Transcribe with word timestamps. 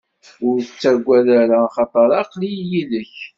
Ur 0.47 0.57
ttagad 0.61 1.27
ara, 1.41 1.57
axaṭer 1.67 2.09
aql-i 2.21 2.51
yid-k. 2.69 3.15